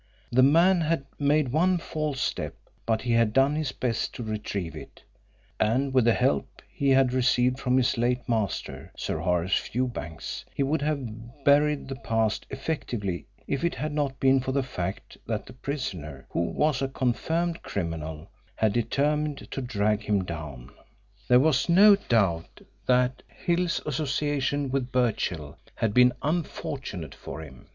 The 0.31 0.41
man 0.41 0.81
had 0.81 1.05
made 1.19 1.49
one 1.51 1.77
false 1.77 2.19
step 2.19 2.55
but 2.87 3.03
he 3.03 3.11
had 3.11 3.33
done 3.33 3.55
his 3.55 3.71
best 3.71 4.15
to 4.15 4.23
retrieve 4.23 4.75
it, 4.75 5.03
and 5.59 5.93
with 5.93 6.05
the 6.05 6.13
help 6.13 6.63
he 6.73 6.89
had 6.89 7.13
received 7.13 7.59
from 7.59 7.77
his 7.77 7.99
late 7.99 8.27
master, 8.27 8.91
Sir 8.97 9.19
Horace 9.19 9.53
Fewbanks, 9.53 10.43
he 10.55 10.63
would 10.63 10.81
have 10.81 11.43
buried 11.45 11.87
the 11.87 11.97
past 11.97 12.47
effectively 12.49 13.27
if 13.45 13.63
it 13.63 13.75
had 13.75 13.93
not 13.93 14.19
been 14.19 14.39
for 14.39 14.51
the 14.53 14.63
fact 14.63 15.17
that 15.27 15.45
the 15.45 15.53
prisoner, 15.53 16.25
who 16.31 16.45
was 16.49 16.81
a 16.81 16.87
confirmed 16.87 17.61
criminal, 17.61 18.27
had 18.55 18.73
determined 18.73 19.51
to 19.51 19.61
drag 19.61 20.01
him 20.01 20.23
down. 20.23 20.71
There 21.27 21.39
was 21.39 21.69
no 21.69 21.95
doubt 21.95 22.59
that 22.87 23.21
Hill's 23.27 23.79
association 23.85 24.71
with 24.71 24.91
Birchill 24.91 25.59
had 25.75 25.93
been 25.93 26.13
unfortunate 26.23 27.13
for 27.13 27.41
him. 27.41 27.67